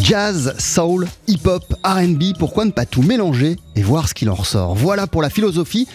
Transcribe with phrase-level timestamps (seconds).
[0.00, 4.74] Jazz, soul, hip-hop, RB, pourquoi ne pas tout mélanger et voir ce qu'il en ressort?
[4.74, 5.86] Voilà pour la philosophie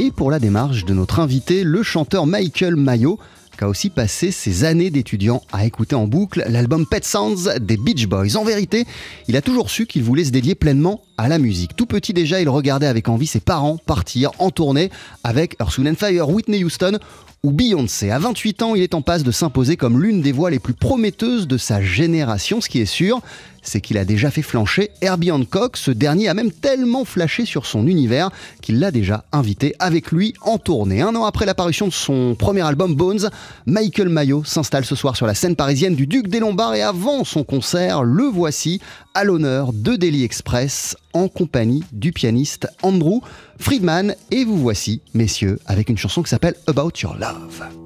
[0.00, 3.18] et pour la démarche de notre invité, le chanteur Michael Mayo,
[3.56, 7.76] qui a aussi passé ses années d'étudiant à écouter en boucle l'album Pet Sounds des
[7.76, 8.36] Beach Boys.
[8.36, 8.86] En vérité,
[9.28, 11.76] il a toujours su qu'il voulait se dédier pleinement à la musique.
[11.76, 14.90] Tout petit déjà, il regardait avec envie ses parents partir en tournée
[15.22, 16.98] avec Earth, Wind Fire, Whitney Houston
[17.44, 18.10] ou Beyoncé.
[18.10, 20.72] À 28 ans, il est en passe de s'imposer comme l'une des voix les plus
[20.72, 22.60] prometteuses de sa génération.
[22.60, 23.20] Ce qui est sûr,
[23.64, 25.76] c'est qu'il a déjà fait flancher Herbie Hancock.
[25.76, 28.30] Ce dernier a même tellement flashé sur son univers
[28.62, 31.02] qu'il l'a déjà invité avec lui en tournée.
[31.02, 33.30] Un an après l'apparition de son premier album Bones,
[33.66, 37.24] Michael Mayo s'installe ce soir sur la scène parisienne du Duc des Lombards et avant
[37.24, 38.80] son concert, le voici
[39.14, 43.20] à l'honneur de Daily Express en compagnie du pianiste Andrew
[43.58, 44.14] Friedman.
[44.30, 47.83] Et vous voici, messieurs, avec une chanson qui s'appelle About Your Love.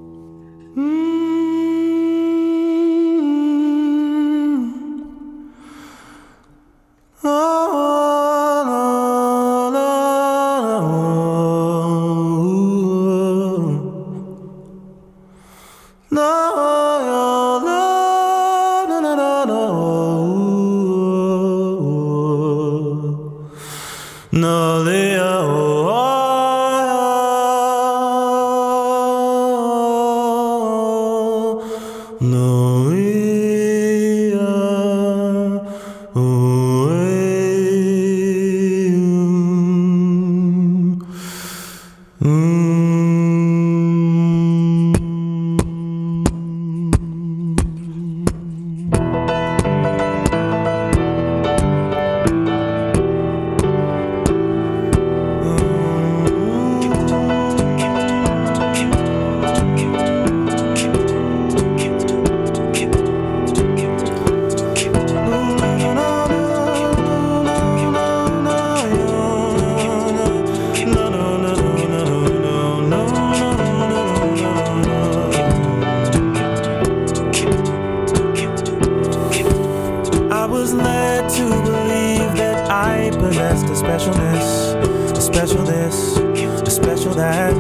[83.89, 87.55] Specialness, a special this, a special that.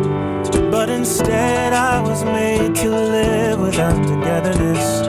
[0.70, 5.06] But instead, I was made to live without togetherness.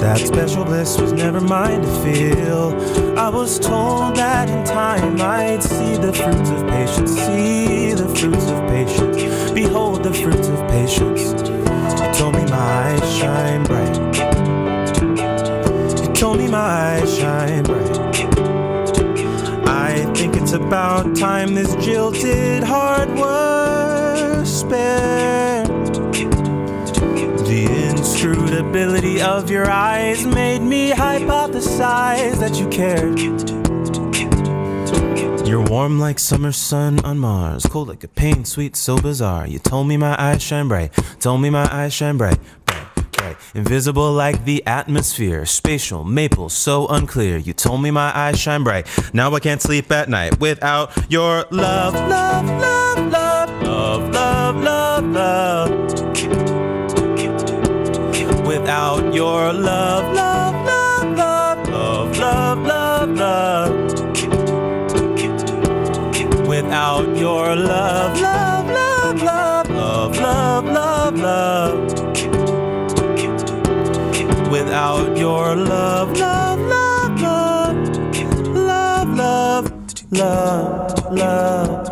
[0.00, 3.18] That special bliss was never mine to feel.
[3.18, 8.46] I was told that in time I'd see the fruits of patience, see the fruits
[8.46, 11.22] of patience, behold the fruits of patience.
[12.00, 13.96] You told me my eyes shine bright.
[16.06, 17.79] You told me my eyes shine bright.
[20.70, 25.66] About time this jilted heart was spared.
[27.44, 33.18] The inscrutability of your eyes made me hypothesize that you cared.
[35.44, 39.48] You're warm like summer sun on Mars, cold like a pain, sweet, so bizarre.
[39.48, 42.38] You told me my eyes shine bright, told me my eyes shine bright.
[43.54, 47.36] Invisible like the atmosphere, spatial, maple, so unclear.
[47.36, 48.86] You told me my eyes shine bright.
[49.12, 55.04] Now I can't sleep at night without your love, love, love, love, love, love, love,
[55.04, 55.70] love.
[58.46, 63.90] Without your love, love, love, love, love, love, love, love.
[66.46, 71.99] Without your love, love, love, love, love, love, love, love
[74.80, 77.76] out your love, love, love, love,
[78.56, 79.66] love, love,
[80.10, 81.89] love, love.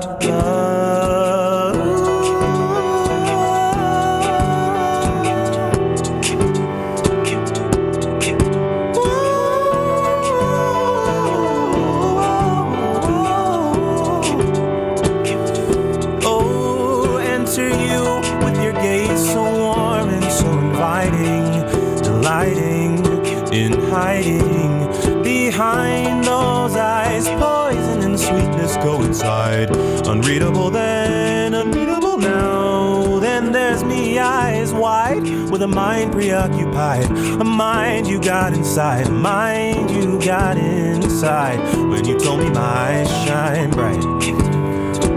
[35.59, 37.05] With a mind preoccupied,
[37.41, 41.59] a mind you got inside, a mind you got inside.
[41.91, 44.05] when you told me my eyes shine bright.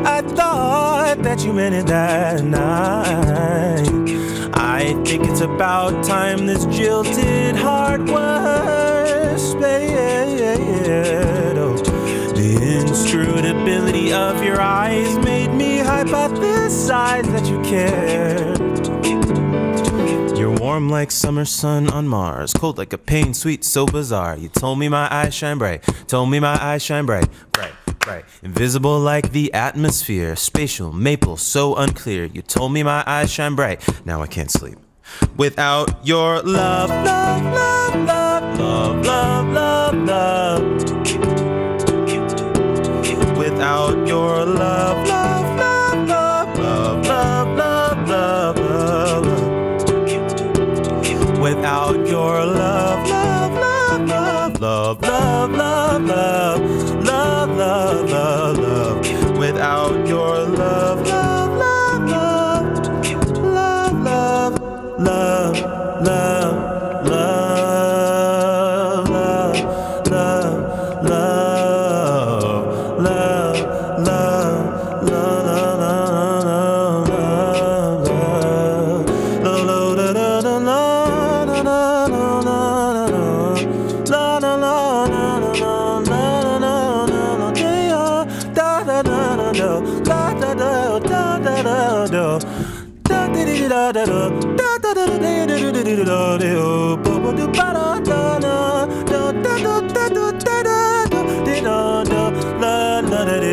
[0.04, 3.88] I thought that you meant it that night.
[4.56, 10.50] I think it's about time this jilted heart was spared.
[11.56, 11.78] Oh,
[12.34, 18.71] the inscrutability of your eyes made me hypothesize that you cared.
[20.72, 24.38] Warm like summer sun on Mars, cold like a pain, sweet, so bizarre.
[24.38, 28.24] You told me my eyes shine bright, told me my eyes shine bright, bright, bright.
[28.42, 32.24] Invisible like the atmosphere, spatial, maple, so unclear.
[32.24, 34.78] You told me my eyes shine bright, now I can't sleep.
[35.36, 40.62] Without your love, love, love, love, love, love, love, love.
[43.38, 45.11] Without your love,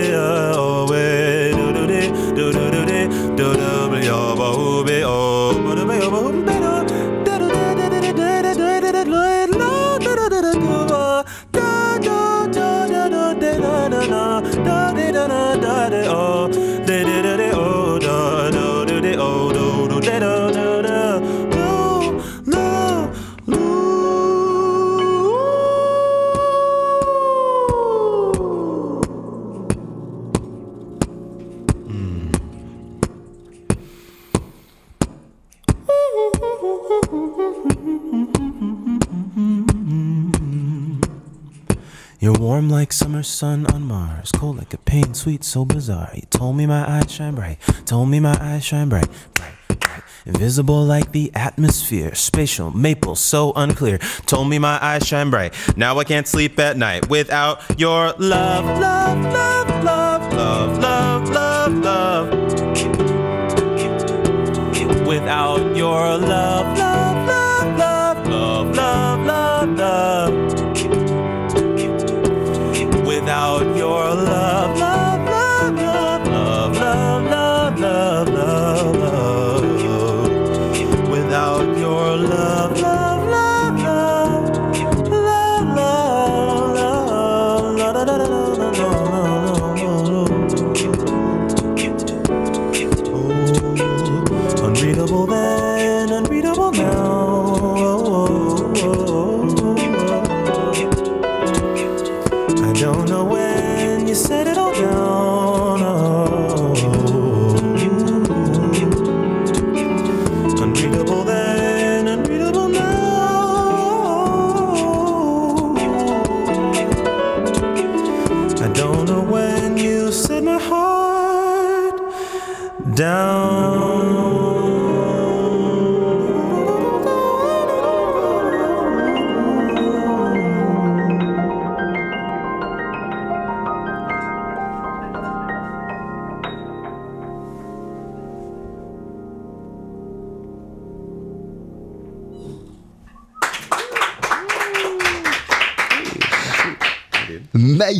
[0.05, 0.58] yeah.
[45.49, 46.11] So bizarre.
[46.15, 50.03] You told me my eyes shine bright, told me my eyes shine bright, bright, bright.
[50.27, 53.99] Invisible like the atmosphere, spatial, maple, so unclear.
[54.27, 55.55] Told me my eyes shine bright.
[55.77, 61.73] Now I can't sleep at night without your love, love, love, love, love, love, love,
[61.79, 62.29] love.
[65.07, 70.49] Without your love, love, love, love, love, love, love, love.
[73.07, 74.28] Without your love,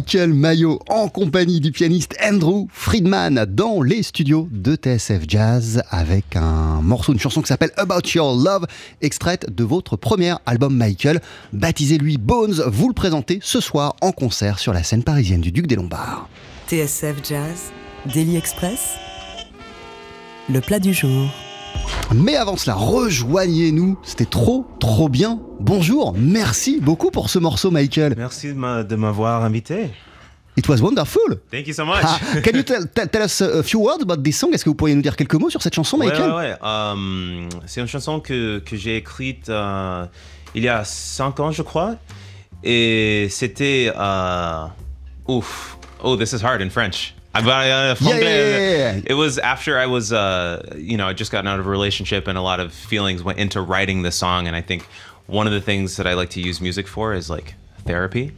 [0.09, 6.35] Michael Mayo en compagnie du pianiste Andrew Friedman dans les studios de TSF Jazz avec
[6.35, 8.65] un morceau, une chanson qui s'appelle About Your Love,
[9.03, 11.21] extraite de votre premier album Michael,
[11.53, 12.63] baptisé lui Bones.
[12.69, 16.27] Vous le présentez ce soir en concert sur la scène parisienne du Duc des Lombards.
[16.69, 17.71] TSF Jazz,
[18.07, 18.95] Daily Express,
[20.49, 21.29] le plat du jour.
[22.15, 25.41] Mais avant cela, rejoignez-nous, c'était trop trop bien.
[25.61, 28.15] Bonjour, merci beaucoup pour ce morceau Michael.
[28.17, 29.91] Merci de m'a- de m'avoir invité.
[30.57, 31.21] It was wonderful.
[31.53, 31.99] Thank you so much.
[32.03, 34.51] Ah, can you tell, tell- tell us a few words about this song?
[34.53, 36.31] Est-ce que vous pourriez nous dire quelques mots sur cette chanson, Michael?
[36.31, 36.55] ouais, ouais.
[36.65, 40.05] Euh, c'est une chanson que, que j'ai écrite euh,
[40.57, 41.95] il y a 5 ans, je crois.
[42.65, 43.93] Et c'était.
[43.97, 44.69] Uh,
[45.31, 45.79] oof.
[46.03, 47.15] Oh, this is hard in French.
[47.35, 51.47] Uh, yeah, yeah, yeah, It was after I was, uh, you know, I just gotten
[51.47, 54.47] out of a relationship and a lot of feelings went into writing the song.
[54.47, 54.87] And I think
[55.27, 57.55] one of the things that I like to use music for is like
[57.85, 58.33] therapy.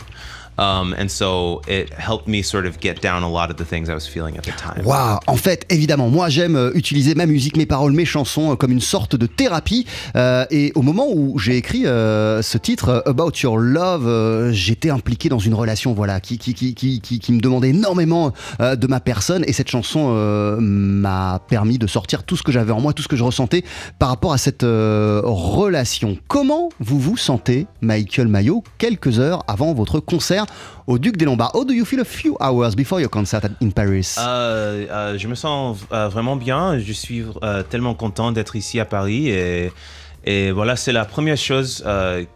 [0.60, 3.88] Um, and so it helped me sort of get down a lot of the things
[3.88, 4.84] I was feeling at the time.
[4.84, 8.56] Waouh En fait, évidemment, moi j'aime euh, utiliser ma musique, mes paroles, mes chansons euh,
[8.56, 9.86] comme une sorte de thérapie.
[10.16, 15.38] Euh, et au moment où j'ai écrit ce titre, About Your Love, j'étais impliqué dans
[15.38, 19.44] une relation voilà, qui, qui, qui, qui, qui me demandait énormément de ma personne.
[19.46, 20.12] Et cette chanson
[20.60, 23.64] m'a permis de sortir tout ce que j'avais en moi, tout ce que je ressentais
[23.98, 26.18] par rapport à cette relation.
[26.28, 30.46] Comment vous vous sentez, Michael Mayo, quelques heures avant votre concert?
[30.87, 31.52] Au Duc des Lombards.
[31.54, 34.16] How do you feel a few hours before your concert in Paris?
[34.19, 36.78] Euh, euh, je me sens euh, vraiment bien.
[36.78, 37.25] Je suis
[37.71, 41.85] tellement content d'être ici à Paris et, voilà, c'est la première chose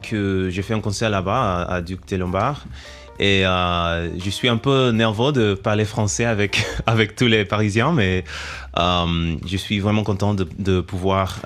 [0.03, 2.65] que j'ai fait un concert là-bas à, Duc des Lombards.
[3.19, 8.25] Et je suis un peu nerveux de parler français avec, avec tous les Parisiens, mais
[8.77, 11.41] je suis vraiment content de, pouvoir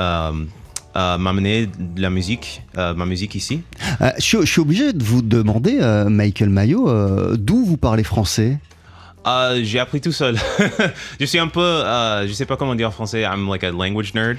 [1.18, 3.62] m'amener de la musique, euh, ma musique ici.
[4.00, 5.78] Euh, je, suis obligé de vous demander,
[6.08, 8.58] Michael Mayo, d'où vous parlez français?
[9.62, 10.36] J'ai appris tout seul.
[11.20, 11.82] je suis un peu,
[12.26, 14.38] je sais pas comment dire en français, I'm like a language nerd.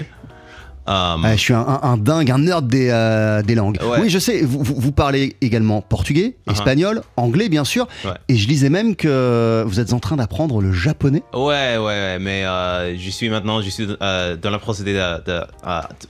[0.86, 3.78] Um, je suis un, dingue, un nerd des, euh, des langues.
[4.00, 6.52] Oui, je sais, vous, vous, parlez également portugais, uh-huh.
[6.52, 7.86] espagnol, anglais, bien sûr.
[8.28, 11.22] Et je lisais même que vous êtes en train d'apprendre le japonais.
[11.34, 15.40] Ouais, ouais, mais euh, je suis maintenant, je suis euh, dans la procédure de.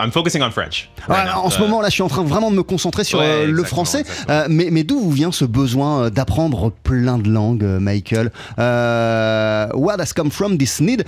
[0.00, 0.90] I'm focusing on French.
[1.08, 4.04] en ce moment, là, je suis en train vraiment de me concentrer sur le français.
[4.48, 8.30] mais mais d'où vous vient ce besoin d'apprendre plein de langues, Michael?
[8.56, 11.04] Where has come from this need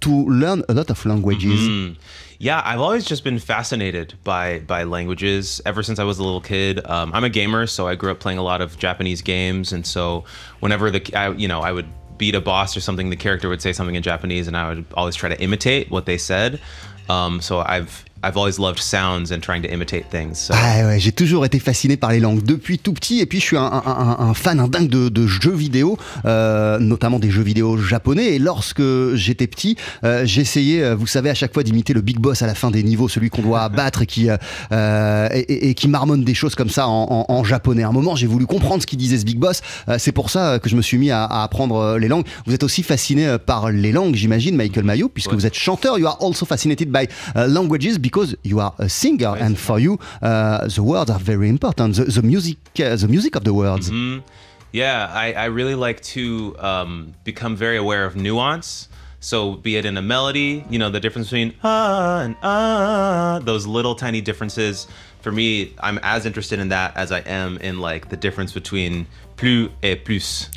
[0.00, 1.68] to learn a lot of languages?
[1.68, 1.94] Mm-hmm.
[2.42, 6.40] Yeah, I've always just been fascinated by by languages ever since I was a little
[6.40, 6.84] kid.
[6.84, 9.86] Um, I'm a gamer, so I grew up playing a lot of Japanese games, and
[9.86, 10.24] so
[10.58, 11.86] whenever the I, you know I would
[12.18, 14.84] beat a boss or something, the character would say something in Japanese, and I would
[14.94, 16.60] always try to imitate what they said.
[17.08, 20.48] Um, so I've I've always loved sounds and trying to imitate things.
[20.52, 23.18] Ah ouais, j'ai toujours été fasciné par les langues depuis tout petit.
[23.18, 26.78] Et puis je suis un, un, un fan, un dingue de, de jeux vidéo, euh,
[26.78, 28.34] notamment des jeux vidéo japonais.
[28.34, 28.82] Et lorsque
[29.14, 32.46] j'étais petit, euh, j'essayais, euh, vous savez, à chaque fois d'imiter le big boss à
[32.46, 36.22] la fin des niveaux, celui qu'on doit battre et qui euh, et, et, qui marmonne
[36.22, 37.82] des choses comme ça en, en, en japonais.
[37.82, 39.62] À un moment, j'ai voulu comprendre ce qu'il disait ce big boss.
[39.98, 42.26] C'est pour ça que je me suis mis à, à, apprendre les langues.
[42.46, 45.36] Vous êtes aussi fasciné par les langues, j'imagine, Michael Mayo, puisque ouais.
[45.36, 45.98] vous êtes chanteur.
[45.98, 48.11] You are also fascinated by languages because
[48.42, 51.96] you are a singer, and for you, uh, the words are very important.
[51.96, 53.90] The, the music, uh, the music of the words.
[53.90, 54.26] Mm-hmm.
[54.72, 58.88] Yeah, I, I really like to um, become very aware of nuance.
[59.20, 63.66] So, be it in a melody, you know, the difference between ah and ah, those
[63.66, 64.88] little tiny differences.
[65.20, 69.06] For me, I'm as interested in that as I am in like the difference between
[69.42, 70.52] plus et plus.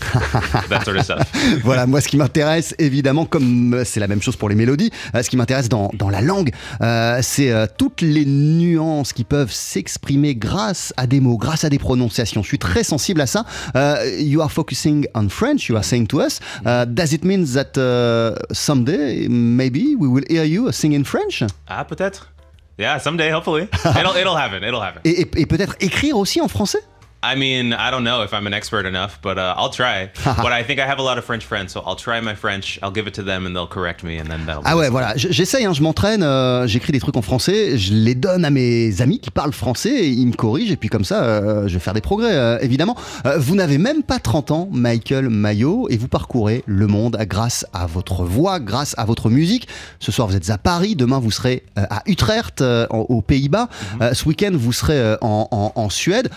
[0.70, 1.32] That sort of stuff.
[1.64, 4.92] voilà, moi ce qui m'intéresse évidemment, comme euh, c'est la même chose pour les mélodies,
[5.16, 6.52] euh, ce qui m'intéresse dans, dans, la langue,
[6.82, 11.70] euh, c'est euh, toutes les nuances qui peuvent s'exprimer grâce à des mots, grâce à
[11.70, 12.44] des prononciations.
[12.44, 13.46] Je suis très sensible à ça.
[13.76, 16.40] Uh, you are focusing on French, you are saying to us.
[16.64, 21.44] Uh, does it mean that uh, someday, maybe, we will hear you sing in French?
[21.68, 22.32] Ah, peut-être.
[22.78, 23.64] Yeah, someday, hopefully.
[24.00, 25.02] It'll, it'll happen, it'll happen.
[25.06, 26.84] Et, et, et peut-être écrire aussi en français?
[27.26, 30.12] I mean, I don't know if I'm an expert enough, but uh, I'll try.
[30.26, 32.78] but I think I have a lot of French friends, so I'll try my French.
[32.84, 34.62] I'll give it to them, and they'll correct me, and then that'll.
[34.64, 35.14] Ah ouais, voilà.
[35.16, 39.02] J'essaye, hein, je m'entraîne, euh, j'écris des trucs en français, je les donne à mes
[39.02, 41.80] amis qui parlent français, et ils me corrigent, et puis comme ça, euh, je vais
[41.80, 42.96] faire des progrès, euh, évidemment.
[43.38, 47.88] vous n'avez même pas 30 ans, Michael Mayo, et vous parcourez le monde grâce à
[47.88, 49.68] votre voix, grâce à votre musique.
[50.00, 53.70] Ce soir, vous êtes à Paris, demain, vous serez à Utrecht, aux Pays-Bas.
[54.00, 54.14] Mm-hmm.
[54.14, 56.30] ce week-end, vous serez en, en, en Suède.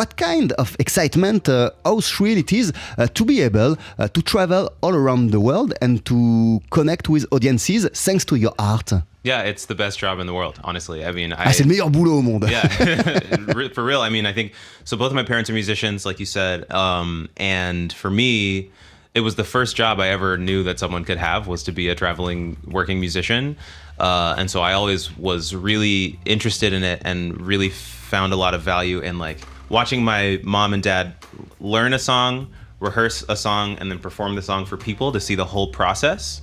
[0.00, 4.22] What kind of excitement, uh, how thrill it is uh, to be able uh, to
[4.22, 8.90] travel all around the world and to connect with audiences thanks to your art.
[9.24, 11.04] Yeah, it's the best job in the world, honestly.
[11.04, 12.48] I mean, I, ah, c'est le meilleur boulot au monde.
[12.48, 12.66] yeah,
[13.74, 14.00] for real.
[14.00, 14.54] I mean, I think
[14.84, 14.96] so.
[14.96, 18.70] Both of my parents are musicians, like you said, um, and for me,
[19.12, 21.90] it was the first job I ever knew that someone could have was to be
[21.90, 23.58] a traveling working musician,
[23.98, 28.54] uh, and so I always was really interested in it and really found a lot
[28.54, 29.40] of value in like
[29.70, 31.14] watching my mom and dad
[31.60, 35.34] learn a song, rehearse a song and then perform the song for people to see
[35.34, 36.42] the whole process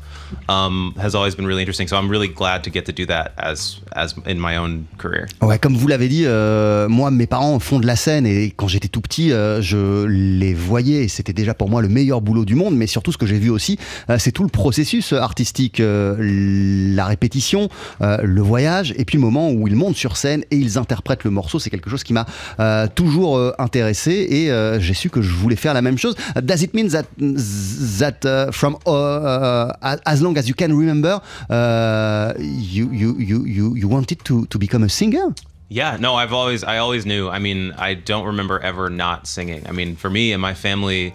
[0.49, 1.87] has always been really interesting.
[1.87, 5.25] So I'm really glad to get to do that as as in my own career.
[5.41, 8.67] Ouais, comme vous l'avez dit, euh, moi, mes parents font de la scène et quand
[8.67, 12.45] j'étais tout petit, euh, je les voyais et c'était déjà pour moi le meilleur boulot
[12.45, 12.75] du monde.
[12.75, 13.77] Mais surtout, ce que j'ai vu aussi,
[14.09, 17.69] euh, c'est tout le processus artistique, la répétition,
[17.99, 21.31] le voyage et puis le moment où ils montent sur scène et ils interprètent le
[21.31, 21.59] morceau.
[21.59, 22.25] C'est quelque chose qui m'a
[22.89, 26.15] toujours intéressé et j'ai su que je voulais faire la même chose.
[30.21, 34.83] Long as you can remember, uh, you, you you you you wanted to to become
[34.83, 35.33] a singer?
[35.69, 37.29] Yeah, no, I've always I always knew.
[37.29, 39.67] I mean, I don't remember ever not singing.
[39.67, 41.13] I mean, for me and my family,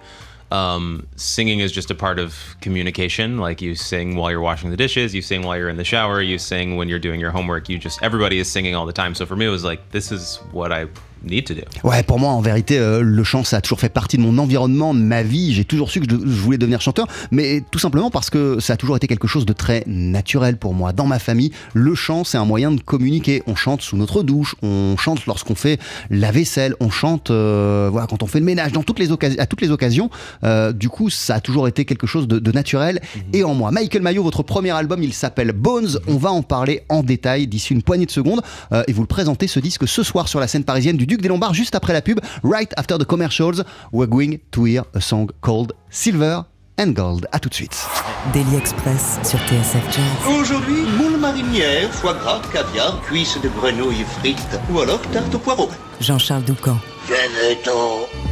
[0.50, 3.38] um, singing is just a part of communication.
[3.38, 6.20] Like you sing while you're washing the dishes, you sing while you're in the shower,
[6.20, 7.70] you sing when you're doing your homework.
[7.70, 9.14] You just everybody is singing all the time.
[9.14, 10.88] So for me, it was like this is what I
[11.24, 11.60] need to do.
[11.84, 14.38] Ouais, pour moi, en vérité, euh, le chant, ça a toujours fait partie de mon
[14.38, 15.52] environnement, de ma vie.
[15.52, 18.74] J'ai toujours su que je, je voulais devenir chanteur, mais tout simplement parce que ça
[18.74, 20.92] a toujours été quelque chose de très naturel pour moi.
[20.92, 23.42] Dans ma famille, le chant, c'est un moyen de communiquer.
[23.46, 28.06] On chante sous notre douche, on chante lorsqu'on fait la vaisselle, on chante euh, voilà,
[28.06, 30.10] quand on fait le ménage, dans toutes les à toutes les occasions.
[30.44, 33.00] Euh, du coup, ça a toujours été quelque chose de, de naturel
[33.32, 33.70] et en moi.
[33.70, 35.98] Michael Mayo, votre premier album, il s'appelle Bones.
[36.06, 38.42] On va en parler en détail d'ici une poignée de secondes
[38.86, 41.28] et vous le présentez ce disque ce soir sur la scène parisienne du Duc des
[41.28, 42.20] Lombards, juste après la pub.
[42.42, 46.44] Right after the commercials, we're going to hear a song called Silver
[46.80, 47.26] and Gold.
[47.32, 47.86] À tout de suite.
[48.32, 50.34] Daily Express sur TSF Jazz.
[50.40, 55.68] Aujourd'hui, moule marinière, foie gras, caviar, cuisses de grenouille frites ou alors tarte au poireau.
[56.00, 56.78] Jean-Charles Doucan.
[57.06, 58.31] Venez-t'en.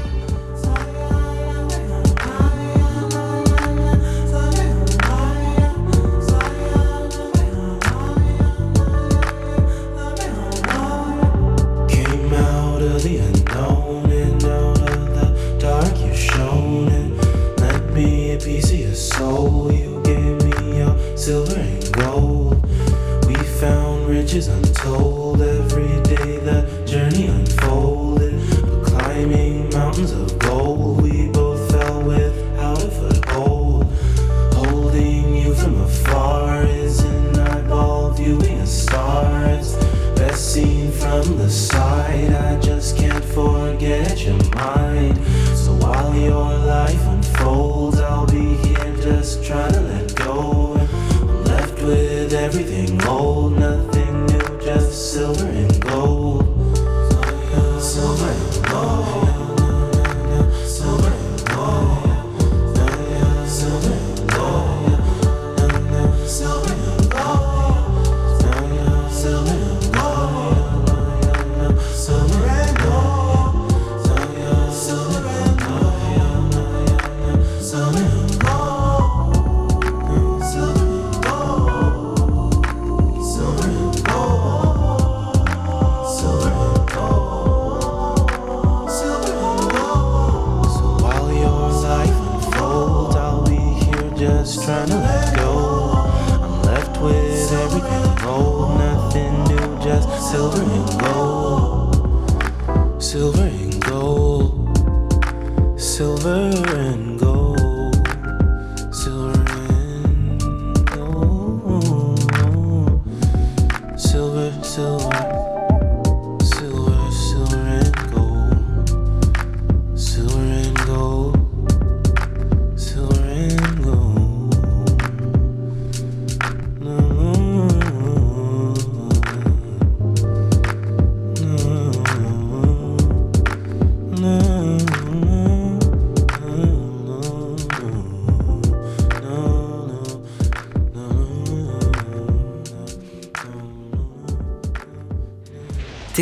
[100.30, 100.69] Silver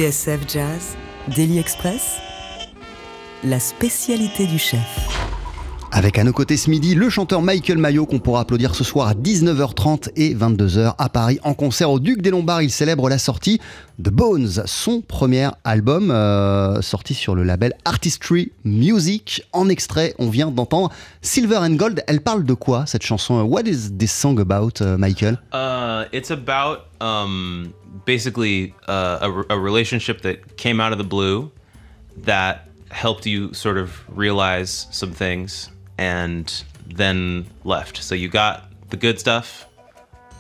[0.09, 0.97] TSF Jazz,
[1.37, 2.17] Daily Express,
[3.45, 5.08] la spécialité du chef.
[5.99, 9.09] Avec à nos côtés ce midi le chanteur Michael Mayo qu'on pourra applaudir ce soir
[9.09, 12.63] à 19h30 et 22h à Paris en concert au Duc des Lombards.
[12.63, 13.61] Il célèbre la sortie
[13.99, 19.43] de Bones, son premier album euh, sorti sur le label Artistry Music.
[19.53, 22.05] En extrait, on vient d'entendre Silver and Gold.
[22.07, 23.43] Elle parle de quoi cette chanson?
[23.43, 25.41] What is this song about, euh, Michael?
[25.53, 27.73] Uh, it's about um,
[28.07, 29.19] basically uh,
[29.51, 31.51] a relationship that came out of the blue
[32.25, 38.03] that helped you sort of realize some things and then left.
[38.03, 39.67] So you got the good stuff,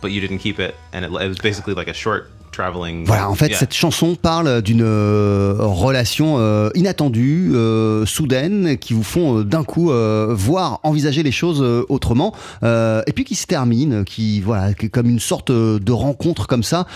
[0.00, 3.04] but you didn't keep it, and it, it was basically like a short traveling.
[3.06, 3.58] Voilà, en fait, Yeah.
[3.58, 9.90] cette chanson parle d'une euh, relation euh, inattendue, euh, soudaine, qui vous font d'un coup
[10.30, 15.08] voir, envisager les choses autrement, et puis qui se termine, qui voilà, qui est comme
[15.08, 16.86] une sorte de rencontre comme ça,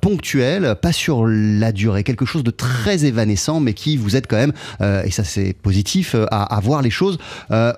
[0.00, 4.36] ponctuelle, pas sur la durée, quelque chose de très évanescent, mais qui vous aide quand
[4.36, 4.52] même,
[5.04, 7.18] et ça c'est positif, à, à voir les choses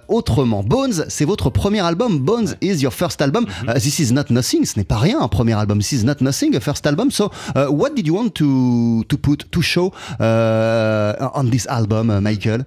[0.09, 0.63] autrement.
[0.63, 2.19] Bones, c'est votre premier album.
[2.19, 3.47] Bones is your first album.
[3.67, 4.65] Uh, this is not nothing.
[4.65, 5.79] Ce n'est pas rien, un premier album.
[5.79, 7.11] This is not nothing, a first album.
[7.11, 9.87] So, uh, what did you want to to put to show
[10.19, 12.65] uh, on this album, uh, Michael?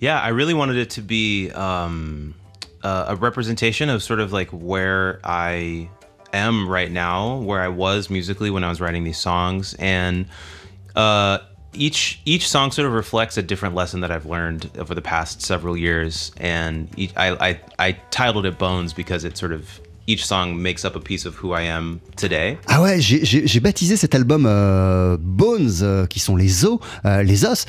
[0.00, 2.34] Yeah, I really wanted it to be um,
[2.82, 5.88] a representation of sort of like where I
[6.32, 10.26] am right now, where I was musically when I was writing these songs, and
[10.94, 11.38] uh,
[11.72, 15.42] each each song sort of reflects a different lesson that I've learned over the past
[15.42, 16.32] several years.
[16.36, 20.84] And each, I, I I titled it Bones because it sort of each song makes
[20.86, 22.56] up a piece of who I am today.
[22.66, 27.44] Ah ouais, j'ai- baptisé cet album euh, Bones, euh, qui sont les os, euh, les
[27.44, 27.66] os,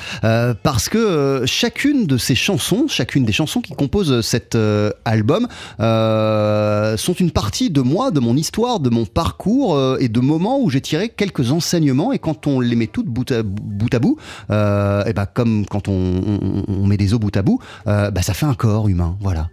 [0.62, 4.56] parce que chacune de ces chansons, chacune des chansons qui composent cet
[5.04, 5.46] album,
[5.78, 10.70] sont une partie de moi, de mon histoire, de mon parcours et de moments où
[10.70, 12.12] j'ai tiré quelques enseignements.
[12.12, 14.16] Et quand on les met toutes bout à bout, à bout
[14.50, 18.32] et ben comme quand on, on- on met des os bout à bout, bah, ça
[18.32, 19.16] fait un corps humain.
[19.20, 19.48] Voilà.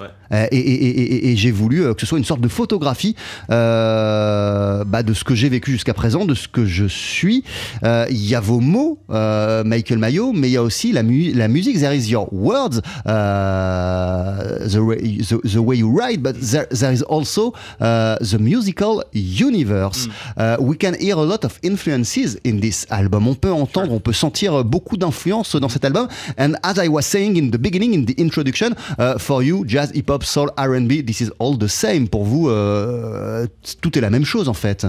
[0.00, 0.06] Ouais.
[0.32, 3.14] Euh, et, et- et- et- j'ai voulu euh, que ce soit une sorte de photographie
[3.50, 7.44] euh, bah, de ce que j'ai vécu jusqu'à présent, de ce que je suis.
[7.84, 11.02] Euh, Il y a vos mots, euh, Michael Mayo, mais il y a aussi la,
[11.02, 11.78] mu- la musique.
[11.78, 16.92] There is your words, uh, the, way, the, the way you write, but there, there
[16.92, 20.08] is also uh, the musical universe.
[20.36, 23.26] Uh, we can hear a lot of influences in this album.
[23.28, 26.08] On peut entendre, on peut sentir beaucoup d'influences dans cet album.
[26.38, 29.90] And as I was saying in the beginning, in the introduction, uh, for you, jazz,
[29.94, 32.08] hip-hop, soul, R&B, this is all the same.
[32.08, 33.46] Pour vous, euh,
[33.80, 34.86] tout est la même chose en fait.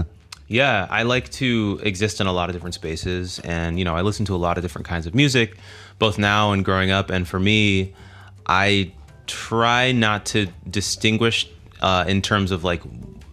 [0.48, 4.02] Yeah, I like to exist in a lot of different spaces and you know, I
[4.02, 5.56] listen to a lot of different kinds of music
[5.98, 7.94] both now and growing up and for me
[8.46, 8.92] I
[9.26, 11.48] try not to distinguish
[11.80, 12.82] uh, in terms of like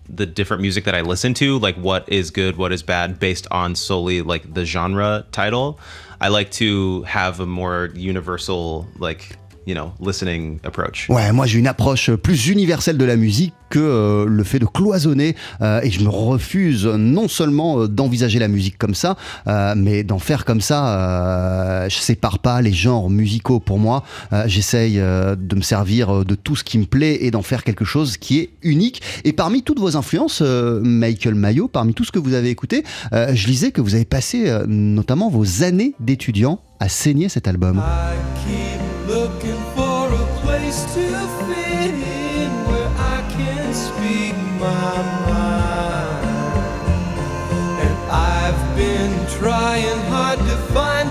[0.10, 3.48] the different music that I listen to, like what is good, what is bad based
[3.52, 5.80] on solely like the genre title.
[6.20, 11.08] I like to have a more universal like, you know, listening approach.
[11.10, 14.66] Ouais, moi j'ai une approche plus universelle de la musique que euh, le fait de
[14.66, 19.16] cloisonner euh, et je me refuse non seulement euh, d'envisager la musique comme ça,
[19.48, 20.88] euh, mais d'en faire comme ça.
[21.00, 24.04] Euh, je sépare pas les genres musicaux pour moi.
[24.34, 27.64] Euh, J'essaye euh, de me servir de tout ce qui me plaît et d'en faire
[27.64, 29.02] quelque chose qui est unique.
[29.24, 32.84] Et parmi toutes vos influences, euh, Michael Mayo, parmi tout ce que vous avez écouté,
[33.14, 37.48] euh, je lisais que vous avez passé euh, notamment vos années d'étudiant à saigner cet
[37.48, 37.78] album.
[37.78, 41.06] I keep looking for a place to
[41.46, 44.96] fit in where I can speak my
[45.28, 46.26] mind.
[47.86, 51.10] And I've been trying hard to find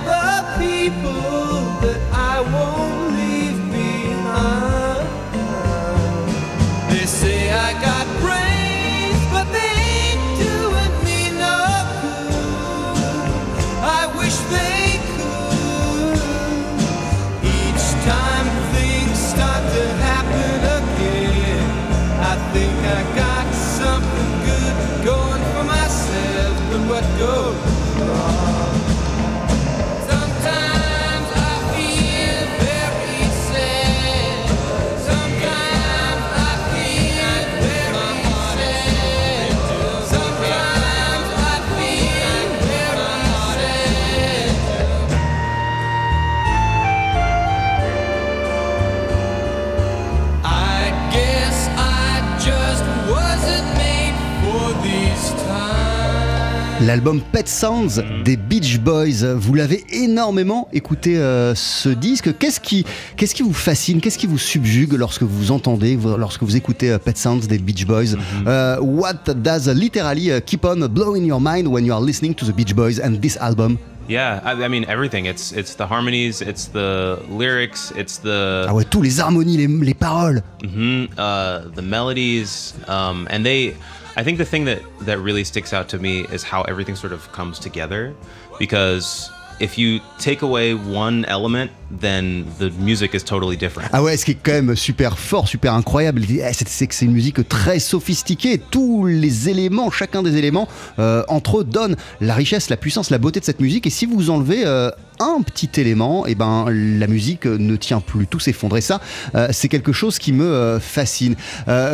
[56.80, 62.38] L'album Pet Sounds des Beach Boys, vous l'avez énormément écouté euh, ce disque.
[62.38, 66.56] Qu'est-ce qui, qu'est-ce qui vous fascine, qu'est-ce qui vous subjugue lorsque vous entendez, lorsque vous
[66.56, 68.16] écoutez euh, Pet Sounds des Beach Boys?
[68.46, 72.54] Euh, What does literally keep on blowing your mind when you are listening to the
[72.54, 73.76] Beach Boys and this album?
[74.08, 75.26] Yeah, I, I mean everything.
[75.26, 79.68] It's it's the harmonies, it's the lyrics, it's the Ah ouais, tous les harmonies, les,
[79.68, 80.42] les paroles.
[80.64, 83.74] hmm uh, the melodies, um, and they.
[84.16, 87.12] I think the thing that that really sticks out to me is how everything sort
[87.12, 88.14] of comes together,
[88.58, 93.88] because if you take away one element, then the music is totally different.
[93.92, 97.04] Ah ouais, ce qui est quand même super fort, super incroyable, eh, c'est que c'est
[97.04, 98.58] une musique très sophistiquée.
[98.58, 100.68] Tous les éléments, chacun des éléments
[100.98, 103.86] euh, entre eux donnent la richesse, la puissance, la beauté de cette musique.
[103.86, 108.26] Et si vous enlevez euh, un petit élément, et ben la musique ne tient plus,
[108.26, 108.76] tout s'effondre.
[108.78, 109.00] Et ça,
[109.34, 111.34] euh, c'est quelque chose qui me fascine.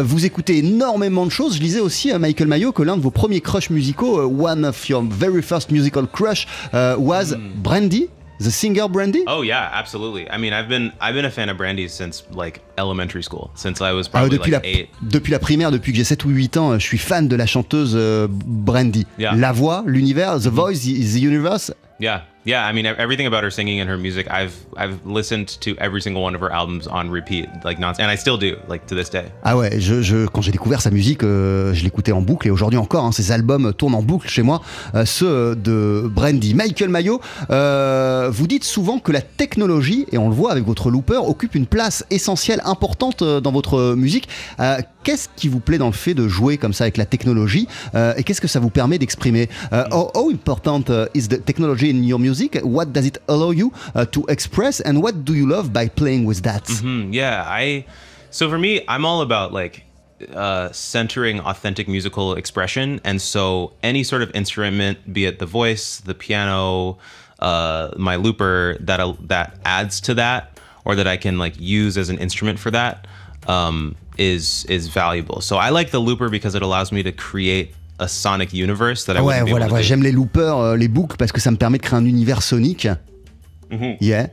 [0.00, 1.56] Vous écoutez énormément de choses.
[1.56, 4.88] Je lisais aussi à Michael Mayo que l'un de vos premiers crushs musicaux, one of
[4.88, 9.24] your very first musical crush, was Brandy, the singer Brandy?
[9.26, 10.28] Oh yeah, absolutely.
[10.30, 13.80] I mean, I've been I've been a fan of Brandy since like elementary school, since
[13.80, 14.88] I was Ah, probably depuis, like la, eight.
[15.02, 17.46] depuis la primaire, depuis que j'ai 7 ou 8 ans, je suis fan de la
[17.46, 19.06] chanteuse euh, Brandy.
[19.18, 19.32] Yeah.
[19.32, 19.40] Mm-hmm.
[19.40, 21.72] La voix, l'univers, the voice, the, the universe.
[21.98, 22.64] Yeah, yeah.
[22.64, 26.00] I mean, ev- everything about her singing and her music, I've I've listened to every
[26.00, 28.94] single one of her albums on repeat, like non, and I still do, like to
[28.94, 29.26] this day.
[29.42, 32.78] Ah ouais, je, quand j'ai découvert sa musique, euh, je l'écoutais en boucle et aujourd'hui
[32.78, 34.62] encore, hein, ses albums tournent en boucle chez moi,
[34.94, 36.54] euh, ceux de Brandy.
[36.54, 40.90] Michael Mayo, euh, vous dites souvent que la technologie, et on le voit avec votre
[40.90, 44.28] looper, occupe une place essentielle, importante euh, dans votre musique.
[45.02, 47.68] Qu'est-ce qui vous plaît dans le fait de jouer comme ça avec la technologie
[48.16, 49.48] et qu'est-ce que ça vous permet d'exprimer?
[49.70, 52.35] How, how important uh, is the technology in your music?
[52.62, 56.24] What does it allow you uh, to express and what do you love by playing
[56.24, 56.68] with that?
[56.68, 57.86] Hmm, yeah, I.
[58.30, 59.84] So for me, I'm all about like
[60.32, 66.00] uh, centering authentic musical expression, and so any sort of instrument, be it the voice,
[66.00, 66.98] the piano,
[67.38, 72.08] uh, my looper, that that adds to that, or that I can like use as
[72.08, 73.06] an instrument for that,
[73.46, 75.40] um, is is valuable.
[75.40, 79.16] So I like the looper because it allows me to create a sonic universe that
[79.16, 79.82] I Ouais, voilà, able to voilà, do.
[79.82, 82.42] j'aime les loopers, euh, les boucles, parce que ça me permet de créer un univers
[82.42, 82.88] sonique.
[83.70, 83.96] Mhm.
[84.00, 84.28] Yeah.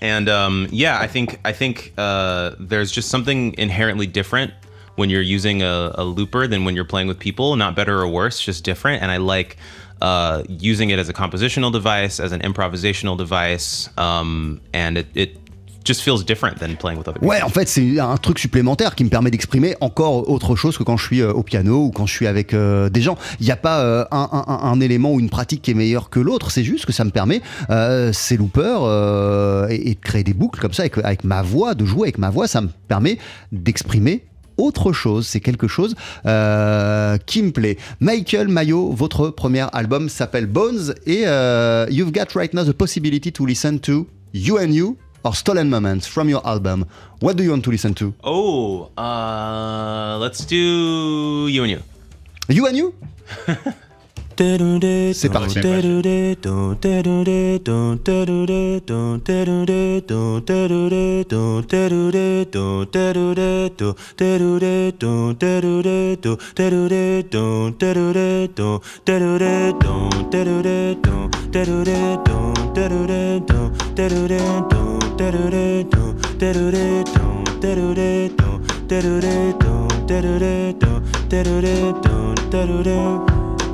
[0.00, 4.52] and um, yeah, I think I think uh, there's just something inherently different
[4.96, 7.56] when you're using a, a looper than when you're playing with people.
[7.56, 9.02] Not better or worse, just different.
[9.02, 9.56] And I like
[10.02, 15.38] uh, using it as a compositional device, as an improvisational device, um, and it, it
[15.84, 17.28] just feels different than playing with other people.
[17.28, 20.82] Ouais, en fait, c'est un truc supplémentaire qui me permet d'exprimer encore autre chose que
[20.82, 23.16] quand je suis euh, au piano ou quand je suis avec euh, des gens.
[23.40, 26.50] Il n'y a pas euh, un, élément ou une pratique qui est meilleure que l'autre,
[26.50, 27.42] c'est juste que ça me permet,
[28.12, 32.18] ces loopers, et, de créer des boucles comme ça avec, ma voix, de jouer avec
[32.18, 33.18] ma voix, ça me permet
[33.52, 34.24] d'exprimer
[34.56, 35.94] autre chose, c'est quelque chose
[36.24, 37.76] qui me plaît.
[38.00, 41.24] Michael Mayo, votre premier album s'appelle Bones et
[41.90, 46.06] you've got right now the possibility to listen to You and You or Stolen Moments
[46.06, 46.86] from your album.
[47.20, 48.14] What do you want to listen to?
[48.22, 51.82] Oh, uh, let's do you and you.
[52.48, 52.94] You and You
[54.36, 55.60] C'est parti.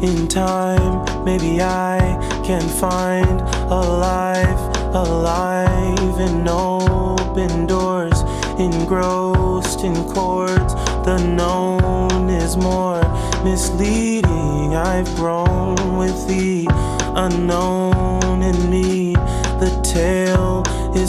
[0.03, 1.99] In time, maybe I
[2.45, 8.19] can find a life alive in open doors,
[8.59, 10.75] engrossed in chords.
[11.05, 13.03] The known is more
[13.45, 14.75] misleading.
[14.75, 16.67] I've grown with the
[17.15, 19.13] unknown in me.
[19.61, 20.30] The tale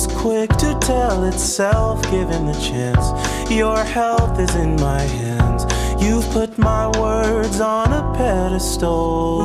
[0.02, 3.06] is quick to tell itself, given the chance.
[3.52, 5.66] Your health is in my hands.
[6.02, 9.42] You've put my words on a pedestal.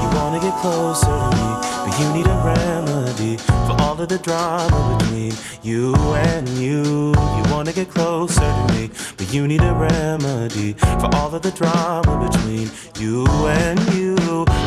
[0.00, 1.50] You wanna get closer to me,
[1.84, 5.94] but you need a remedy for all of the drama between you
[6.30, 7.12] and you.
[7.36, 11.52] You wanna get closer to me, but you need a remedy for all of the
[11.52, 12.70] drama between
[13.02, 13.26] you
[13.64, 14.14] and you.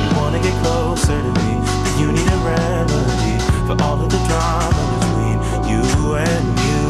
[0.03, 1.51] You wanna get closer to me,
[1.83, 3.32] but you need a remedy
[3.67, 5.37] for all of the drama between
[5.71, 5.83] you
[6.15, 6.81] and you.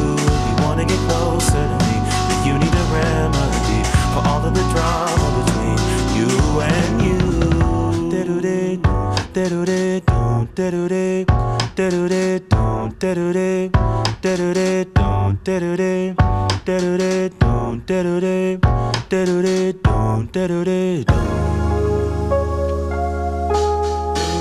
[0.48, 3.82] You wanna get closer to me, but you need a remedy
[4.14, 5.78] for all of the drama between
[6.18, 6.30] you
[6.62, 7.20] and you.
[8.12, 8.70] Da-do-day,
[9.34, 11.26] do, de don't, do, de
[11.76, 13.70] do de, do de
[14.24, 17.86] do, de don't, do, de don't,
[19.10, 21.04] do, de don't, do.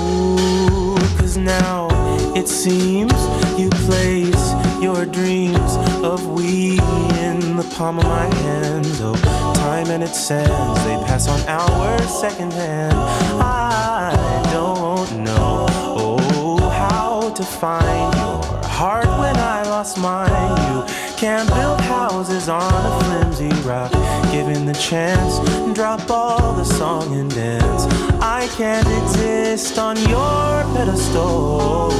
[0.05, 1.92] Ooh, 'cause now
[2.35, 3.13] it seems
[3.59, 6.79] you place your dreams of we
[7.21, 8.87] in the palm of my hand.
[9.01, 12.93] Oh, time and its sands, they pass on hours secondhand.
[13.39, 20.29] I don't know oh, how to find your heart when I lost mine.
[20.67, 23.89] You can't build houses on a flimsy rock.
[24.33, 25.39] Given the chance,
[25.73, 27.85] drop all the song and dance.
[28.21, 31.93] I can't exist on your pedestal.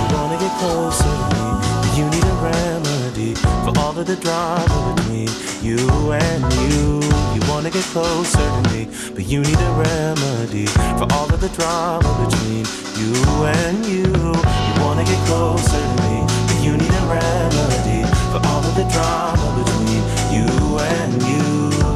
[0.00, 1.48] You wanna get closer to me,
[1.82, 5.28] but you need a remedy for all of the drama between
[5.60, 7.02] you and you.
[7.34, 10.64] You wanna get closer to me, but you need a remedy
[10.96, 12.64] for all of the drama between
[12.96, 13.12] you
[13.60, 14.08] and you.
[14.66, 16.27] You wanna get closer to me,
[17.08, 20.02] remedy for all of the drama between
[20.36, 21.44] you and you.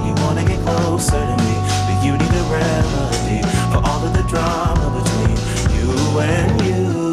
[0.07, 1.55] You wanna get closer to me,
[1.87, 5.37] but you need a remedy for all of the drama between
[5.77, 7.12] you and you.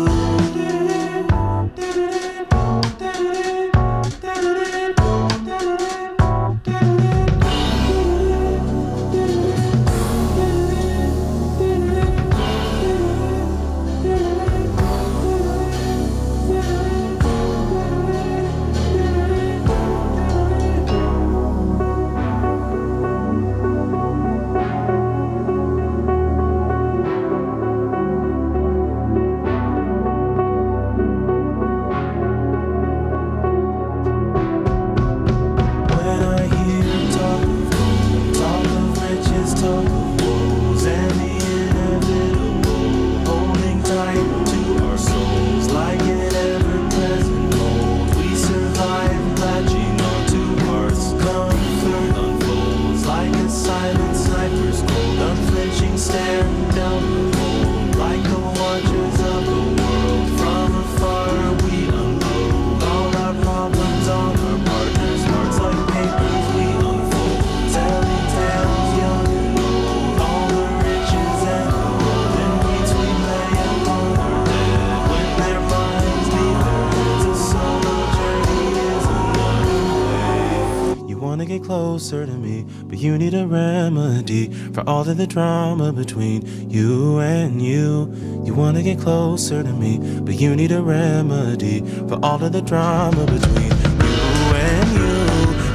[84.79, 88.09] For all of the drama between you and you.
[88.45, 92.61] You wanna get closer to me, but you need a remedy for all of the
[92.61, 94.19] drama between you
[94.67, 95.17] and you.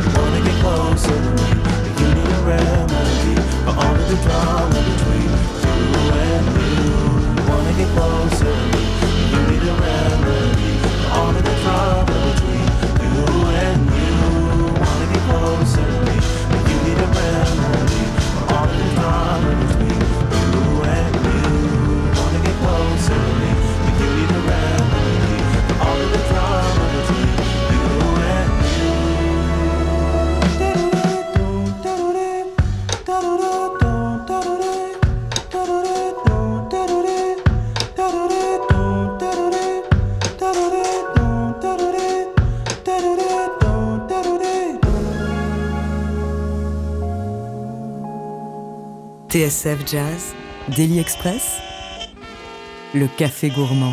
[0.04, 1.50] You wanna get closer to me,
[1.84, 5.30] but you need a remedy for all of the drama between
[5.64, 5.78] you
[6.30, 6.88] and you.
[7.36, 8.73] You wanna get closer
[49.44, 50.34] TSF Jazz,
[50.74, 51.58] Daily Express,
[52.94, 53.92] le café gourmand.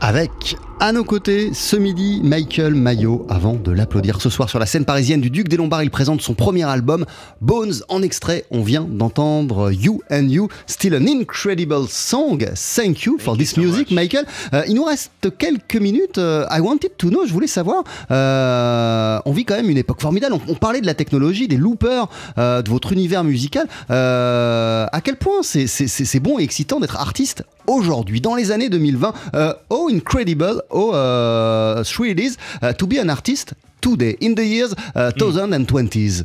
[0.00, 3.26] Avec à nos côtés ce midi Michael Mayo.
[3.28, 6.20] Avant de l'applaudir ce soir sur la scène parisienne du Duc des Lombards, il présente
[6.20, 7.04] son premier album
[7.40, 7.74] Bones.
[7.88, 12.44] En extrait, on vient d'entendre You and You, still an incredible song.
[12.54, 14.24] Thank you for this music, Michael.
[14.54, 16.18] Euh, il nous reste quelques minutes.
[16.18, 17.82] Euh, I wanted to know, je voulais savoir.
[18.10, 20.34] euh, on vit quand même une époque formidable.
[20.34, 23.66] On, on parlait de la technologie, des loopers, euh, de votre univers musical.
[23.90, 29.14] Euh, à quel point c'est bon et excitant d'être artiste aujourd'hui, dans les années 2020.
[29.34, 34.44] Euh, oh, incredible, oh, uh, it is uh, to be an artist today, in the
[34.44, 36.24] years uh, 2020s.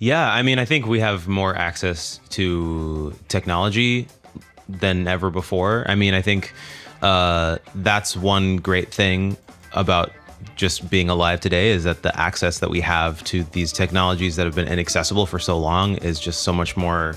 [0.00, 4.08] Yeah, I mean, I think we have more access to technology
[4.66, 5.84] than ever before.
[5.86, 6.54] I mean, I think
[7.02, 9.36] uh, that's one great thing
[9.72, 10.10] about
[10.56, 14.46] just being alive today is that the access that we have to these technologies that
[14.46, 17.16] have been inaccessible for so long is just so much more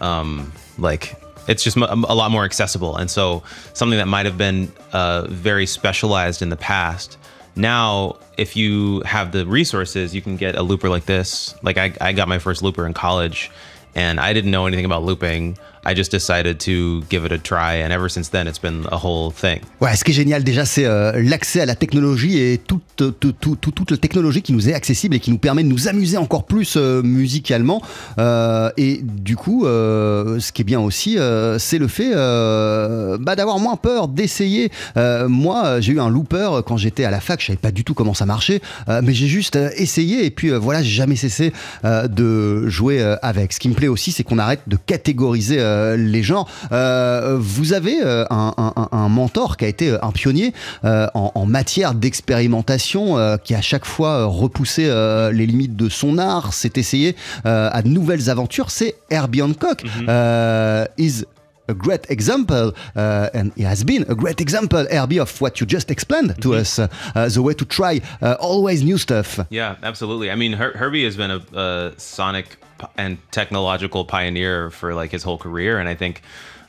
[0.00, 1.16] um, like
[1.48, 2.96] it's just a lot more accessible.
[2.96, 7.16] And so something that might have been uh, very specialized in the past
[7.56, 11.54] now if you have the resources you can get a looper like this.
[11.62, 13.50] Like I, I got my first looper in college
[13.94, 15.58] and i didn't know anything about looping
[15.90, 18.96] i just decided to give it a try and ever since then it's been a
[18.96, 22.58] whole thing Ouais, ce qui est génial déjà, c'est euh, l'accès à la technologie et
[22.58, 25.38] toute, euh, tout- tout- tout- toute la technologie qui nous est accessible et qui nous
[25.38, 27.80] permet de nous amuser encore plus euh, musicalement.
[28.18, 33.36] Euh, et du coup, euh, ce qui est bien aussi, euh, c'est le fait bah,
[33.36, 34.70] d'avoir moins peur d'essayer.
[34.96, 37.94] Moi, j'ai eu un looper quand j'étais à la fac, je savais pas du tout
[37.94, 38.60] comment ça marchait,
[39.02, 41.52] mais j'ai juste essayé et puis voilà, j'ai jamais cessé
[41.84, 43.52] de jouer avec.
[43.52, 46.48] Ce qui me plaît aussi, c'est qu'on arrête de catégoriser euh, euh, les genres.
[46.72, 50.52] Euh, vous avez euh, un, un- un mentor qui a été un pionnier
[50.84, 55.46] euh, en, en matière d'expérimentation, euh, qui a à chaque fois euh, repoussé euh, les
[55.46, 57.14] limites de son art, s'est essayé
[57.46, 58.70] euh, à de nouvelles aventures.
[58.70, 59.84] C'est Herbie Hancock.
[60.08, 61.24] Euh, is
[61.68, 65.66] a great example, uh, and he has been a great example, Herbie, of what you
[65.66, 66.78] just explained to us.
[66.78, 69.38] Uh, uh, the way to try uh, always new stuff.
[69.50, 70.30] Yeah, absolutely.
[70.30, 75.10] I mean, Her- Herbie has been a, a sonic p- and technological pioneer for like
[75.12, 76.22] his whole career, and I think,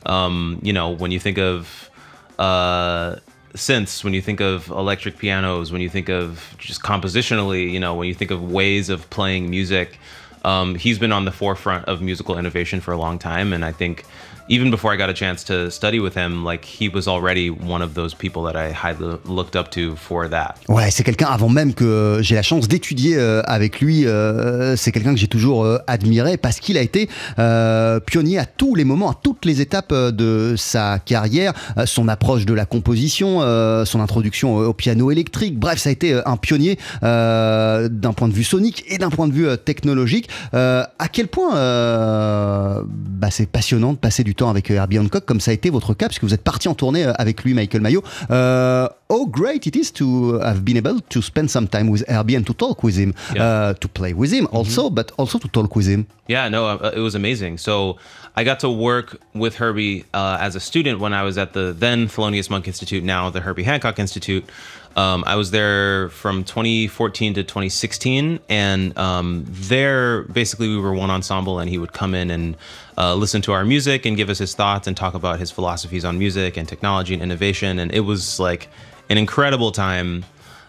[0.06, 1.90] um, you know, when you think of
[2.38, 3.16] uh,
[3.54, 7.94] synths, when you think of electric pianos, when you think of just compositionally, you know,
[7.94, 9.98] when you think of ways of playing music,
[10.44, 13.72] um, he's been on the forefront of musical innovation for a long time, and I
[13.72, 14.04] think.
[14.52, 17.82] Even before I got a chance to study with him, like he was already one
[17.82, 20.56] of those people that I highly looked up to for that.
[20.68, 24.06] Ouais, c'est quelqu'un avant même que j'ai la chance d'étudier euh, avec lui.
[24.06, 27.08] euh, c'est quelqu'un que j'ai toujours euh, admiré parce qu'il a été
[28.06, 31.52] pionnier à tous les moments, à toutes les étapes de sa carrière.
[31.84, 33.40] Son approche de la composition,
[33.84, 35.60] son introduction au piano électrique.
[35.60, 39.32] Bref, ça a été un pionnier d'un point de vue sonique et d'un point de
[39.32, 40.28] vue technologique.
[40.52, 41.54] À quel point
[42.84, 45.70] bah, c'est passionnant de passer du temps avec euh, Herbie Hancock, comme ça a été
[45.70, 48.02] votre cas, puisque vous êtes parti en tournée euh, avec lui, Michael Mayo.
[48.30, 52.36] Euh, how great it is to have been able to spend some time with Herbie
[52.36, 55.74] and to talk with him, uh, to play with him also, but also to talk
[55.76, 56.06] with him.
[56.28, 57.58] Yeah, no, uh, it was amazing.
[57.58, 57.98] So
[58.36, 61.72] I got to work with Herbie uh, as a student when I was at the
[61.72, 64.44] then Thelonious Monk Institute, now the Herbie Hancock Institute.
[64.96, 71.10] Um, I was there from 2014 to 2016, and um, there basically we were one
[71.10, 72.56] ensemble, and he would come in and
[72.98, 76.04] uh, listen to our music and give us his thoughts and talk about his philosophies
[76.04, 77.78] on music and technology and innovation.
[77.78, 78.68] And it was like
[79.08, 80.24] an incredible time.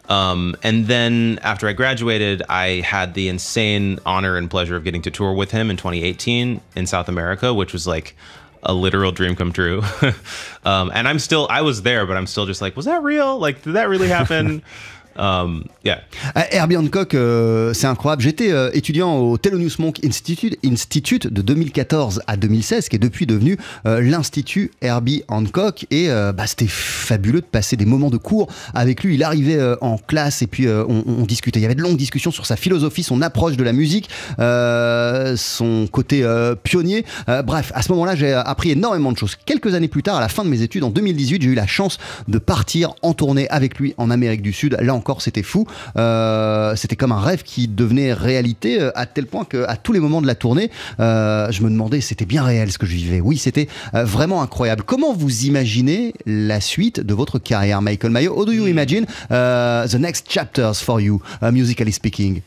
[0.07, 5.01] Um, and then after I graduated, I had the insane honor and pleasure of getting
[5.03, 8.15] to tour with him in 2018 in South America, which was like
[8.64, 9.82] a literal dream come true.
[10.64, 13.38] um, and I'm still, I was there, but I'm still just like, was that real?
[13.38, 14.64] Like, did that really happen?
[15.18, 16.01] um, yeah.
[16.36, 18.22] Euh, Herbie Hancock, euh, c'est incroyable.
[18.22, 23.26] J'étais euh, étudiant au Thelonious Monk Institute, Institute de 2014 à 2016, qui est depuis
[23.26, 25.86] devenu euh, l'Institut Herbie Hancock.
[25.91, 29.16] Et bah, c'était fabuleux de passer des moments de cours avec lui.
[29.16, 31.59] Il arrivait en classe et puis on, discutait.
[31.59, 35.88] Il y avait de longues discussions sur sa philosophie, son approche de la musique, son
[35.91, 36.26] côté
[36.64, 37.05] pionnier.
[37.28, 39.36] Bref, à ce moment-là, j'ai appris énormément de choses.
[39.45, 41.68] Quelques années plus tard, à la fin de mes études, en 2018, j'ai eu la
[41.68, 41.97] chance
[42.28, 44.78] de partir en tournée avec lui en Amérique du Sud.
[44.80, 45.65] Là encore, c'était fou.
[45.97, 49.99] Euh, c'était comme un rêve qui devenait réalité euh, à tel point qu'à tous les
[49.99, 53.19] moments de la tournée, euh, je me demandais c'était bien réel ce que je vivais.
[53.19, 54.83] Oui, c'était euh, vraiment incroyable.
[54.83, 58.35] Comment vous imaginez la suite de votre carrière, Michael Mayo?
[58.37, 62.43] How do you imagine uh, the next chapters for you, uh, musically speaking?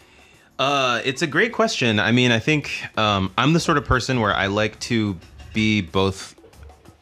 [0.61, 1.99] Uh, it's a great question.
[1.99, 5.17] I mean, I think um, I'm the sort of person where I like to
[5.53, 6.37] be both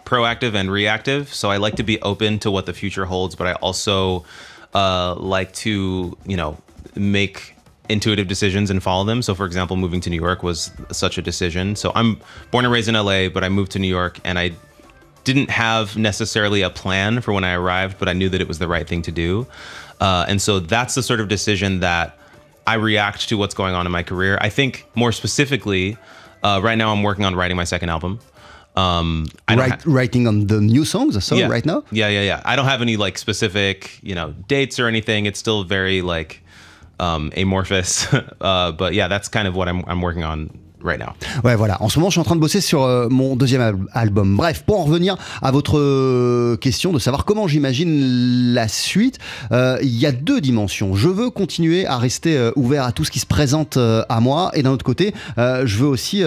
[0.06, 1.28] proactive and reactive.
[1.34, 4.24] So I like to be open to what the future holds, but I also
[4.74, 6.56] uh, like to, you know,
[6.94, 7.56] make
[7.88, 9.22] intuitive decisions and follow them.
[9.22, 11.76] So, for example, moving to New York was such a decision.
[11.76, 12.20] So I'm
[12.50, 14.52] born and raised in LA, but I moved to New York and I
[15.24, 18.58] didn't have necessarily a plan for when I arrived, but I knew that it was
[18.58, 19.46] the right thing to do.
[20.00, 22.18] Uh, and so that's the sort of decision that
[22.66, 24.38] I react to what's going on in my career.
[24.40, 25.96] I think more specifically,
[26.42, 28.20] uh, right now I'm working on writing my second album.
[28.74, 31.48] Um, don't Writing on the new songs, song yeah.
[31.48, 32.42] right now Yeah, yeah, yeah.
[32.44, 35.26] I don't have any like specific, you know, dates or anything.
[35.26, 36.42] It's still very like
[36.98, 38.06] um, amorphous.
[38.40, 41.12] uh, but yeah, that's kind of what I'm, I'm working on right now.
[41.44, 41.80] Ouais, voilà.
[41.82, 44.36] En ce moment, je suis en train de bosser sur euh, mon deuxième al- album.
[44.36, 49.18] Bref, pour en revenir à votre euh, question de savoir comment j'imagine la suite,
[49.52, 50.94] euh, il y a deux dimensions.
[50.94, 54.62] Je veux continuer à rester ouvert à tout ce qui se présente à moi, et
[54.62, 56.22] d'un autre côté, je veux aussi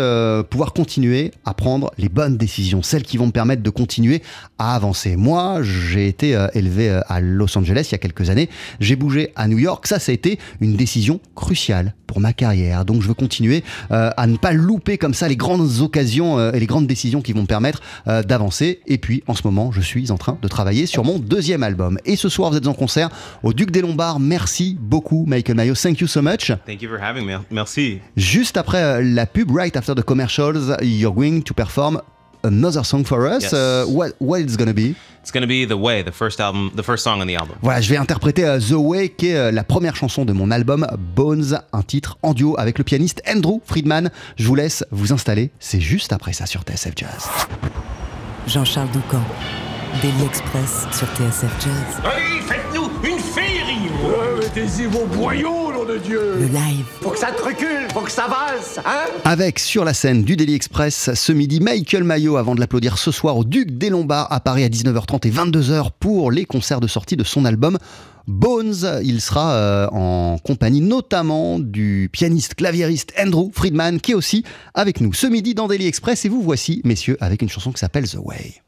[0.49, 4.22] pouvoir continuer à prendre les bonnes décisions, celles qui vont me permettre de continuer
[4.60, 5.16] à avancer.
[5.16, 8.49] Moi, j'ai été élevé à Los Angeles il y a quelques années.
[8.80, 9.88] J'ai bougé à New York.
[9.88, 12.86] Ça, ça a été une décision cruciale pour ma carrière.
[12.86, 16.60] Donc, je veux continuer à ne pas louper comme ça les grandes occasions euh, et
[16.60, 18.80] les grandes décisions qui vont me permettre euh, d'avancer.
[18.88, 21.98] Et puis, en ce moment, je suis en train de travailler sur mon deuxième album.
[22.06, 23.10] Et ce soir, vous êtes en concert
[23.43, 24.20] au Duc des Lombards.
[24.20, 25.74] Merci beaucoup, Michael Mayo.
[25.76, 26.52] Thank you so much.
[26.66, 27.38] Thank you for having me.
[27.52, 28.00] Merci.
[28.16, 32.02] Juste après euh, la pub, right after the commercials, you're going to perform
[32.46, 33.43] another song for us.
[33.43, 33.54] Yes.
[33.54, 34.96] Uh, what, what it's gonna be?
[35.26, 37.55] It's gonna be The Way, the first album, the first song on the album.
[37.63, 40.51] Voilà, je vais interpréter euh, The Way, qui est euh, la première chanson de mon
[40.51, 44.11] album Bones, un titre en duo avec le pianiste Andrew Friedman.
[44.38, 47.28] Je vous laisse vous installer, c'est juste après ça sur TSF Jazz.
[48.45, 49.23] Jean-Charles Doucan,
[50.03, 52.03] Daily Express sur TSF Jazz.
[52.03, 52.85] Allez, faites-nous
[54.62, 56.86] vos boyaux, nom de Dieu Le live.
[57.01, 60.38] Faut que ça te recule, faut que ça valse, hein Avec sur la scène du
[60.38, 64.32] Daily Express ce midi Michael Mayo avant de l'applaudir ce soir au Duc des Lombards
[64.32, 67.78] à Paris à 19h30 et 22h pour les concerts de sortie de son album
[68.28, 69.01] Bones.
[69.03, 75.01] Il sera euh, en compagnie notamment du pianiste claviériste Andrew Friedman qui est aussi avec
[75.01, 78.08] nous ce midi dans Daily Express et vous voici messieurs avec une chanson qui s'appelle
[78.08, 78.62] The Way.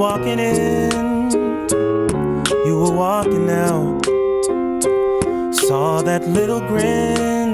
[0.00, 1.28] Walking in,
[2.64, 4.02] you were walking out.
[5.54, 7.52] Saw that little grin,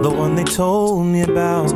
[0.00, 1.70] the one they told me about.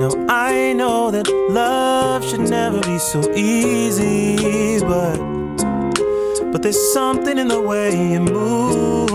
[0.00, 5.18] Now I know that love should never be so easy, but
[6.52, 9.10] but there's something in the way you move,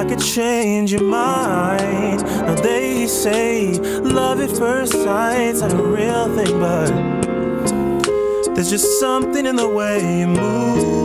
[0.00, 2.22] I could change your mind.
[2.22, 9.44] Now they say love at first sight's not a real thing, but there's just something
[9.44, 10.99] in the way you move.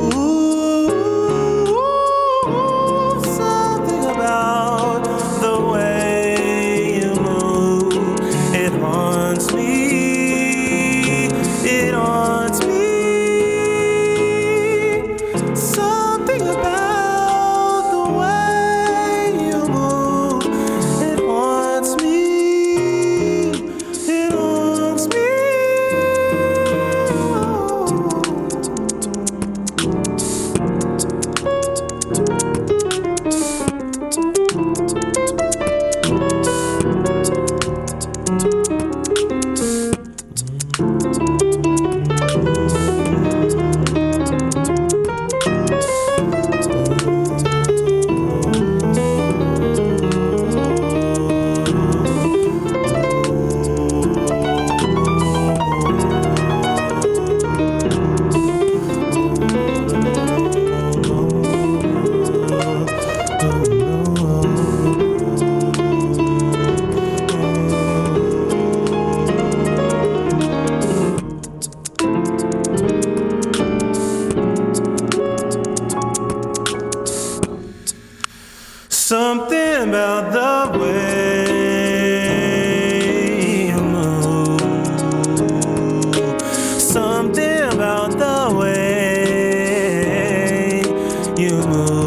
[91.38, 92.05] You move.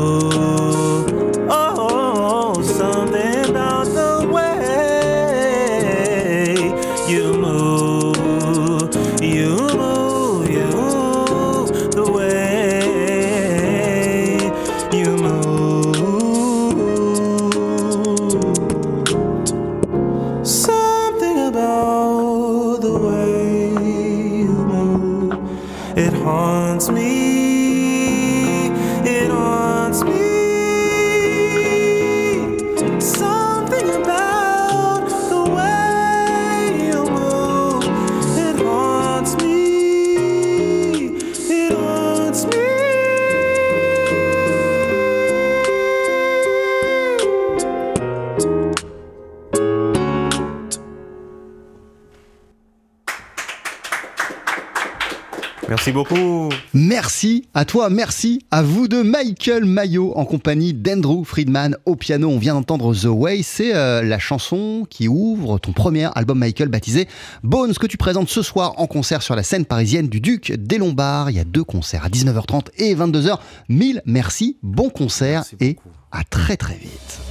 [55.89, 56.51] Merci beaucoup.
[56.75, 62.29] Merci à toi, merci à vous deux, Michael Mayo en compagnie d'Andrew Friedman au piano.
[62.29, 66.69] On vient d'entendre The Way, c'est euh, la chanson qui ouvre ton premier album Michael
[66.69, 67.09] baptisé
[67.43, 70.77] Bones que tu présentes ce soir en concert sur la scène parisienne du Duc des
[70.77, 71.31] Lombards.
[71.31, 73.39] Il y a deux concerts à 19h30 et 22h.
[73.71, 75.77] Mille merci, bon concert et
[76.13, 77.28] à très très vite.